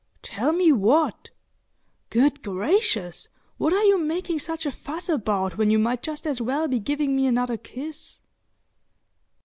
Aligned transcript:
"Tell 0.23 0.51
me 0.51 0.71
what? 0.71 1.29
Good 2.09 2.41
gracious, 2.41 3.29
what 3.59 3.71
are 3.71 3.83
you 3.83 3.99
making 3.99 4.39
such 4.39 4.65
a 4.65 4.71
fuss 4.71 5.07
about 5.09 5.59
when 5.59 5.69
you 5.69 5.77
might 5.77 6.01
just 6.01 6.25
as 6.25 6.41
well 6.41 6.67
be 6.67 6.79
giving 6.79 7.15
me 7.15 7.27
another 7.27 7.55
kiss?" 7.55 8.23